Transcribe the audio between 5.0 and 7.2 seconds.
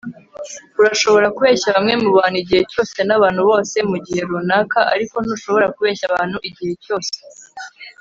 ntushobora kubeshya abantu igihe cyose